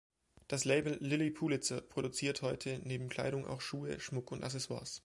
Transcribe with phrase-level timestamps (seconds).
[0.47, 4.99] Das Label "Lilly Pulitzer" produziert heute neben Kleidung auch Schuhe, Schmuck und Accessoires.